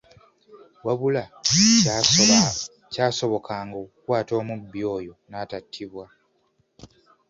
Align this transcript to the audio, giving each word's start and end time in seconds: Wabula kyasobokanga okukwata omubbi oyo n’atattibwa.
Wabula 0.85 1.23
kyasobokanga 2.91 3.75
okukwata 3.83 4.31
omubbi 4.41 4.81
oyo 4.95 5.13
n’atattibwa. 5.29 6.05